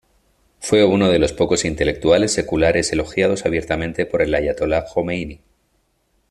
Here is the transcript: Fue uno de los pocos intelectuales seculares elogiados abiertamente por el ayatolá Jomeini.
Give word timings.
Fue 0.59 0.83
uno 0.83 1.09
de 1.09 1.19
los 1.19 1.31
pocos 1.31 1.63
intelectuales 1.63 2.33
seculares 2.33 2.91
elogiados 2.91 3.45
abiertamente 3.45 4.07
por 4.07 4.23
el 4.23 4.33
ayatolá 4.33 4.83
Jomeini. 4.87 5.41